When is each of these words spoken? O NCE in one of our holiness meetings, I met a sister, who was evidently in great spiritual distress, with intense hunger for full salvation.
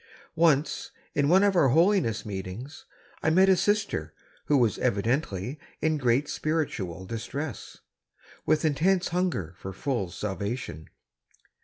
O 0.35 0.41
NCE 0.45 0.89
in 1.13 1.29
one 1.29 1.43
of 1.43 1.55
our 1.55 1.67
holiness 1.69 2.25
meetings, 2.25 2.85
I 3.21 3.29
met 3.29 3.49
a 3.49 3.55
sister, 3.55 4.15
who 4.45 4.57
was 4.57 4.79
evidently 4.79 5.59
in 5.79 5.99
great 5.99 6.27
spiritual 6.27 7.05
distress, 7.05 7.77
with 8.43 8.65
intense 8.65 9.09
hunger 9.09 9.53
for 9.59 9.71
full 9.71 10.09
salvation. 10.09 10.89